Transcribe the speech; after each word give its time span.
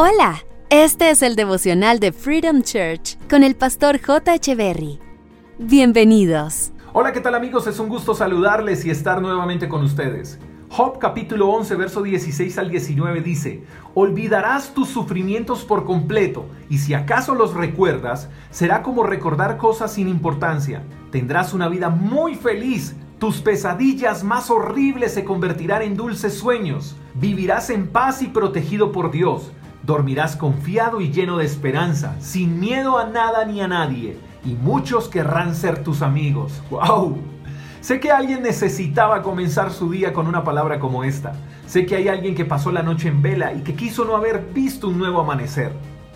Hola, 0.00 0.44
este 0.70 1.10
es 1.10 1.22
el 1.22 1.34
devocional 1.34 1.98
de 1.98 2.12
Freedom 2.12 2.62
Church 2.62 3.18
con 3.28 3.42
el 3.42 3.56
pastor 3.56 4.00
J. 4.00 4.38
Berry. 4.54 5.00
Bienvenidos. 5.58 6.70
Hola, 6.92 7.12
¿qué 7.12 7.20
tal 7.20 7.34
amigos? 7.34 7.66
Es 7.66 7.80
un 7.80 7.88
gusto 7.88 8.14
saludarles 8.14 8.84
y 8.84 8.90
estar 8.90 9.20
nuevamente 9.20 9.68
con 9.68 9.82
ustedes. 9.82 10.38
Job 10.68 11.00
capítulo 11.00 11.48
11, 11.48 11.74
verso 11.74 12.02
16 12.04 12.58
al 12.58 12.70
19 12.70 13.22
dice, 13.22 13.64
Olvidarás 13.94 14.72
tus 14.72 14.88
sufrimientos 14.88 15.64
por 15.64 15.84
completo, 15.84 16.46
y 16.70 16.78
si 16.78 16.94
acaso 16.94 17.34
los 17.34 17.54
recuerdas, 17.54 18.28
será 18.50 18.84
como 18.84 19.02
recordar 19.02 19.56
cosas 19.56 19.94
sin 19.94 20.06
importancia. 20.06 20.84
Tendrás 21.10 21.52
una 21.54 21.68
vida 21.68 21.88
muy 21.88 22.36
feliz, 22.36 22.94
tus 23.18 23.40
pesadillas 23.40 24.22
más 24.22 24.48
horribles 24.48 25.12
se 25.14 25.24
convertirán 25.24 25.82
en 25.82 25.96
dulces 25.96 26.34
sueños. 26.34 26.94
Vivirás 27.14 27.68
en 27.68 27.88
paz 27.88 28.22
y 28.22 28.28
protegido 28.28 28.92
por 28.92 29.10
Dios. 29.10 29.50
Dormirás 29.88 30.36
confiado 30.36 31.00
y 31.00 31.10
lleno 31.10 31.38
de 31.38 31.46
esperanza, 31.46 32.14
sin 32.20 32.60
miedo 32.60 32.98
a 32.98 33.06
nada 33.06 33.46
ni 33.46 33.62
a 33.62 33.68
nadie, 33.68 34.18
y 34.44 34.52
muchos 34.52 35.08
querrán 35.08 35.54
ser 35.54 35.82
tus 35.82 36.02
amigos. 36.02 36.62
¡Wow! 36.68 37.16
Sé 37.80 37.98
que 37.98 38.12
alguien 38.12 38.42
necesitaba 38.42 39.22
comenzar 39.22 39.72
su 39.72 39.90
día 39.90 40.12
con 40.12 40.26
una 40.26 40.44
palabra 40.44 40.78
como 40.78 41.04
esta. 41.04 41.32
Sé 41.64 41.86
que 41.86 41.96
hay 41.96 42.08
alguien 42.08 42.34
que 42.34 42.44
pasó 42.44 42.70
la 42.70 42.82
noche 42.82 43.08
en 43.08 43.22
vela 43.22 43.54
y 43.54 43.62
que 43.62 43.76
quiso 43.76 44.04
no 44.04 44.14
haber 44.14 44.50
visto 44.52 44.88
un 44.88 44.98
nuevo 44.98 45.22
amanecer, 45.22 45.72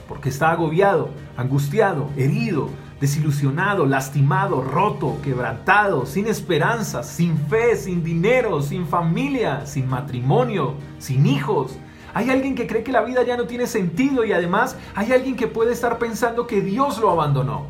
porque 0.06 0.28
está 0.28 0.50
agobiado, 0.50 1.08
angustiado, 1.38 2.10
herido, 2.18 2.68
desilusionado, 3.00 3.86
lastimado, 3.86 4.60
roto, 4.60 5.16
quebrantado, 5.24 6.04
sin 6.04 6.26
esperanza, 6.26 7.02
sin 7.02 7.38
fe, 7.38 7.74
sin 7.76 8.04
dinero, 8.04 8.60
sin 8.60 8.86
familia, 8.86 9.64
sin 9.64 9.88
matrimonio, 9.88 10.74
sin 10.98 11.24
hijos 11.24 11.78
hay 12.14 12.30
alguien 12.30 12.54
que 12.54 12.66
cree 12.66 12.82
que 12.82 12.92
la 12.92 13.02
vida 13.02 13.22
ya 13.22 13.36
no 13.36 13.44
tiene 13.44 13.66
sentido 13.66 14.24
y 14.24 14.32
además 14.32 14.76
hay 14.94 15.12
alguien 15.12 15.36
que 15.36 15.46
puede 15.46 15.72
estar 15.72 15.98
pensando 15.98 16.46
que 16.46 16.60
Dios 16.60 16.98
lo 16.98 17.10
abandonó. 17.10 17.66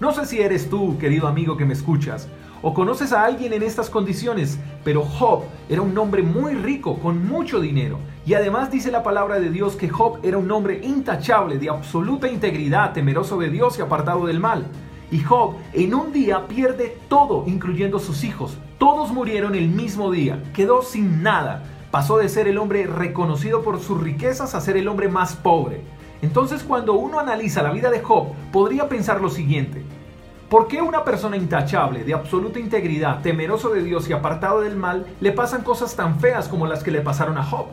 No 0.00 0.12
sé 0.12 0.26
si 0.26 0.40
eres 0.40 0.68
tú, 0.68 0.98
querido 0.98 1.26
amigo 1.28 1.56
que 1.56 1.64
me 1.64 1.74
escuchas, 1.74 2.28
o 2.62 2.74
conoces 2.74 3.12
a 3.12 3.24
alguien 3.24 3.52
en 3.52 3.62
estas 3.62 3.90
condiciones, 3.90 4.58
pero 4.84 5.02
Job 5.04 5.42
era 5.68 5.82
un 5.82 5.96
hombre 5.98 6.22
muy 6.22 6.54
rico, 6.54 6.98
con 6.98 7.26
mucho 7.26 7.60
dinero. 7.60 7.98
Y 8.24 8.34
además 8.34 8.70
dice 8.70 8.92
la 8.92 9.02
palabra 9.02 9.40
de 9.40 9.50
Dios 9.50 9.74
que 9.74 9.88
Job 9.88 10.20
era 10.22 10.38
un 10.38 10.50
hombre 10.50 10.80
intachable, 10.82 11.58
de 11.58 11.68
absoluta 11.68 12.28
integridad, 12.28 12.92
temeroso 12.92 13.36
de 13.38 13.50
Dios 13.50 13.78
y 13.78 13.82
apartado 13.82 14.26
del 14.26 14.38
mal. 14.38 14.66
Y 15.10 15.20
Job 15.20 15.56
en 15.72 15.94
un 15.94 16.12
día 16.12 16.46
pierde 16.46 16.96
todo, 17.08 17.44
incluyendo 17.46 17.98
sus 17.98 18.22
hijos. 18.24 18.56
Todos 18.78 19.12
murieron 19.12 19.54
el 19.54 19.68
mismo 19.68 20.10
día, 20.10 20.42
quedó 20.54 20.82
sin 20.82 21.22
nada. 21.22 21.64
Pasó 21.92 22.16
de 22.16 22.30
ser 22.30 22.48
el 22.48 22.56
hombre 22.56 22.86
reconocido 22.86 23.62
por 23.62 23.78
sus 23.78 24.00
riquezas 24.00 24.54
a 24.54 24.62
ser 24.62 24.78
el 24.78 24.88
hombre 24.88 25.08
más 25.08 25.36
pobre. 25.36 25.82
Entonces 26.22 26.62
cuando 26.62 26.94
uno 26.94 27.20
analiza 27.20 27.62
la 27.62 27.70
vida 27.70 27.90
de 27.90 28.00
Job, 28.00 28.28
podría 28.50 28.88
pensar 28.88 29.20
lo 29.20 29.28
siguiente. 29.28 29.82
¿Por 30.48 30.68
qué 30.68 30.80
una 30.80 31.04
persona 31.04 31.36
intachable, 31.36 32.02
de 32.02 32.14
absoluta 32.14 32.58
integridad, 32.58 33.20
temeroso 33.20 33.68
de 33.68 33.82
Dios 33.82 34.08
y 34.08 34.14
apartado 34.14 34.62
del 34.62 34.74
mal, 34.74 35.04
le 35.20 35.32
pasan 35.32 35.64
cosas 35.64 35.94
tan 35.94 36.18
feas 36.18 36.48
como 36.48 36.66
las 36.66 36.82
que 36.82 36.90
le 36.90 37.02
pasaron 37.02 37.36
a 37.36 37.44
Job? 37.44 37.66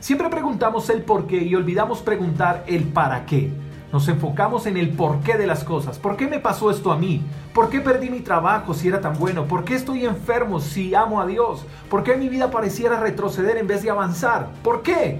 Siempre 0.00 0.28
preguntamos 0.28 0.90
el 0.90 1.02
por 1.02 1.28
qué 1.28 1.36
y 1.36 1.54
olvidamos 1.54 2.00
preguntar 2.00 2.64
el 2.66 2.82
para 2.88 3.26
qué. 3.26 3.52
Nos 3.96 4.08
enfocamos 4.08 4.66
en 4.66 4.76
el 4.76 4.90
porqué 4.90 5.38
de 5.38 5.46
las 5.46 5.64
cosas. 5.64 5.98
¿Por 5.98 6.18
qué 6.18 6.26
me 6.26 6.38
pasó 6.38 6.70
esto 6.70 6.92
a 6.92 6.98
mí? 6.98 7.22
¿Por 7.54 7.70
qué 7.70 7.80
perdí 7.80 8.10
mi 8.10 8.20
trabajo 8.20 8.74
si 8.74 8.88
era 8.88 9.00
tan 9.00 9.18
bueno? 9.18 9.46
¿Por 9.46 9.64
qué 9.64 9.74
estoy 9.74 10.04
enfermo 10.04 10.60
si 10.60 10.94
amo 10.94 11.18
a 11.18 11.24
Dios? 11.24 11.64
¿Por 11.88 12.02
qué 12.02 12.14
mi 12.14 12.28
vida 12.28 12.50
pareciera 12.50 13.00
retroceder 13.00 13.56
en 13.56 13.66
vez 13.66 13.82
de 13.82 13.88
avanzar? 13.88 14.50
¿Por 14.62 14.82
qué? 14.82 15.18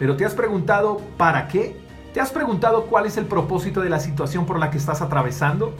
Pero 0.00 0.16
te 0.16 0.24
has 0.24 0.34
preguntado 0.34 1.00
¿para 1.16 1.46
qué? 1.46 1.76
¿Te 2.12 2.20
has 2.20 2.32
preguntado 2.32 2.86
cuál 2.86 3.06
es 3.06 3.16
el 3.16 3.26
propósito 3.26 3.82
de 3.82 3.90
la 3.90 4.00
situación 4.00 4.46
por 4.46 4.58
la 4.58 4.72
que 4.72 4.78
estás 4.78 5.00
atravesando? 5.00 5.72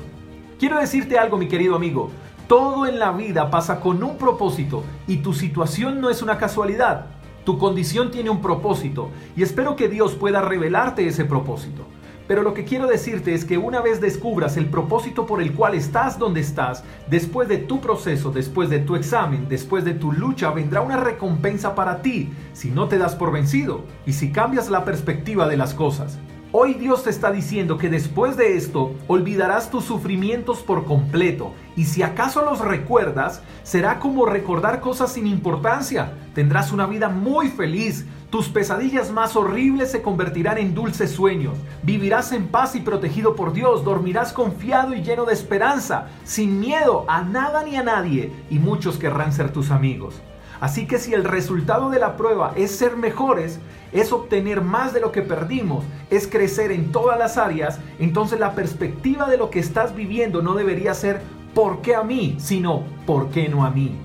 Quiero 0.60 0.78
decirte 0.78 1.18
algo, 1.18 1.38
mi 1.38 1.48
querido 1.48 1.74
amigo. 1.74 2.12
Todo 2.46 2.86
en 2.86 3.00
la 3.00 3.10
vida 3.10 3.50
pasa 3.50 3.80
con 3.80 4.00
un 4.04 4.16
propósito 4.16 4.84
y 5.08 5.16
tu 5.16 5.34
situación 5.34 6.00
no 6.00 6.08
es 6.08 6.22
una 6.22 6.38
casualidad. 6.38 7.06
Tu 7.50 7.58
condición 7.58 8.12
tiene 8.12 8.30
un 8.30 8.40
propósito 8.40 9.10
y 9.34 9.42
espero 9.42 9.74
que 9.74 9.88
Dios 9.88 10.14
pueda 10.14 10.40
revelarte 10.40 11.08
ese 11.08 11.24
propósito. 11.24 11.84
Pero 12.28 12.42
lo 12.42 12.54
que 12.54 12.64
quiero 12.64 12.86
decirte 12.86 13.34
es 13.34 13.44
que 13.44 13.58
una 13.58 13.80
vez 13.80 14.00
descubras 14.00 14.56
el 14.56 14.66
propósito 14.66 15.26
por 15.26 15.42
el 15.42 15.52
cual 15.52 15.74
estás 15.74 16.16
donde 16.16 16.38
estás, 16.38 16.84
después 17.08 17.48
de 17.48 17.58
tu 17.58 17.80
proceso, 17.80 18.30
después 18.30 18.70
de 18.70 18.78
tu 18.78 18.94
examen, 18.94 19.48
después 19.48 19.84
de 19.84 19.94
tu 19.94 20.12
lucha, 20.12 20.52
vendrá 20.52 20.80
una 20.80 20.98
recompensa 20.98 21.74
para 21.74 22.02
ti 22.02 22.30
si 22.52 22.70
no 22.70 22.86
te 22.86 22.98
das 22.98 23.16
por 23.16 23.32
vencido 23.32 23.82
y 24.06 24.12
si 24.12 24.30
cambias 24.30 24.70
la 24.70 24.84
perspectiva 24.84 25.48
de 25.48 25.56
las 25.56 25.74
cosas. 25.74 26.20
Hoy 26.52 26.74
Dios 26.74 27.04
te 27.04 27.10
está 27.10 27.30
diciendo 27.30 27.78
que 27.78 27.88
después 27.88 28.36
de 28.36 28.56
esto 28.56 28.96
olvidarás 29.06 29.70
tus 29.70 29.84
sufrimientos 29.84 30.64
por 30.64 30.84
completo 30.84 31.52
y 31.76 31.84
si 31.84 32.02
acaso 32.02 32.44
los 32.44 32.58
recuerdas, 32.58 33.40
será 33.62 34.00
como 34.00 34.26
recordar 34.26 34.80
cosas 34.80 35.12
sin 35.12 35.28
importancia. 35.28 36.12
Tendrás 36.34 36.72
una 36.72 36.86
vida 36.86 37.08
muy 37.08 37.50
feliz, 37.50 38.04
tus 38.30 38.48
pesadillas 38.48 39.12
más 39.12 39.36
horribles 39.36 39.92
se 39.92 40.02
convertirán 40.02 40.58
en 40.58 40.74
dulces 40.74 41.12
sueños, 41.12 41.56
vivirás 41.84 42.32
en 42.32 42.48
paz 42.48 42.74
y 42.74 42.80
protegido 42.80 43.36
por 43.36 43.52
Dios, 43.52 43.84
dormirás 43.84 44.32
confiado 44.32 44.92
y 44.92 45.02
lleno 45.04 45.26
de 45.26 45.34
esperanza, 45.34 46.08
sin 46.24 46.58
miedo 46.58 47.04
a 47.06 47.22
nada 47.22 47.62
ni 47.62 47.76
a 47.76 47.84
nadie 47.84 48.32
y 48.50 48.58
muchos 48.58 48.96
querrán 48.96 49.32
ser 49.32 49.52
tus 49.52 49.70
amigos. 49.70 50.20
Así 50.60 50.86
que 50.86 50.98
si 50.98 51.14
el 51.14 51.24
resultado 51.24 51.88
de 51.88 51.98
la 51.98 52.16
prueba 52.16 52.52
es 52.54 52.76
ser 52.76 52.96
mejores, 52.96 53.60
es 53.92 54.12
obtener 54.12 54.60
más 54.60 54.92
de 54.92 55.00
lo 55.00 55.12
que 55.12 55.22
perdimos, 55.22 55.84
es 56.10 56.26
crecer 56.26 56.72
en 56.72 56.92
todas 56.92 57.18
las 57.18 57.36
áreas, 57.36 57.80
entonces 57.98 58.40
la 58.40 58.54
perspectiva 58.54 59.28
de 59.28 59.36
lo 59.36 59.50
que 59.50 59.58
estás 59.58 59.94
viviendo 59.94 60.42
no 60.42 60.54
debería 60.54 60.94
ser 60.94 61.20
¿por 61.54 61.82
qué 61.82 61.94
a 61.94 62.02
mí? 62.02 62.36
sino 62.38 62.84
¿por 63.06 63.30
qué 63.30 63.48
no 63.48 63.64
a 63.64 63.70
mí? 63.70 63.96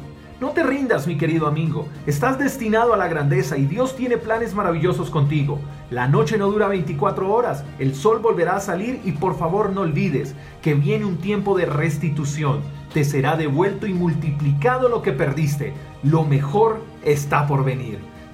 No 0.41 0.50
te 0.50 0.63
rindas, 0.63 1.07
mi 1.07 1.18
querido 1.18 1.47
amigo. 1.47 1.88
Estás 2.06 2.38
destinado 2.38 2.94
a 2.94 2.97
la 2.97 3.07
grandeza 3.07 3.57
y 3.57 3.66
Dios 3.66 3.95
tiene 3.95 4.18
planes 4.18 4.53
maravillosos 4.53 5.09
contigo. 5.09 5.59
La 5.90 6.09
noche 6.09 6.38
no 6.38 6.51
dura 6.51 6.68
24 6.68 7.34
horas, 7.34 7.63
el 7.79 7.95
sol 7.95 8.19
volverá 8.19 8.57
a 8.57 8.59
salir 8.59 9.00
y 9.06 9.13
por 9.13 9.38
favor 9.38 9.69
no 9.72 9.81
olvides 9.81 10.35
que 10.62 10.74
viene 10.74 11.06
un 11.06 11.18
tiempo 11.18 11.57
de 11.57 11.66
restitución. 11.66 12.59
Te 12.94 13.06
será 13.06 13.38
devuelto 13.38 13.88
y 13.88 13.94
multiplicado 13.94 14.90
lo 14.90 15.01
que 15.01 15.13
perdiste. 15.13 15.74
Lo 16.03 16.25
mejor 16.25 16.81
está 17.06 17.47
por 17.47 17.63
venir. 17.63 18.00